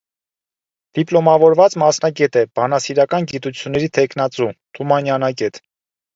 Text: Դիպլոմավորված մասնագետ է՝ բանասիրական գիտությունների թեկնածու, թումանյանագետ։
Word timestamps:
Դիպլոմավորված 0.99 1.75
մասնագետ 1.81 2.39
է՝ 2.41 2.43
բանասիրական 2.61 3.29
գիտությունների 3.33 3.93
թեկնածու, 4.01 4.51
թումանյանագետ։ 4.81 5.63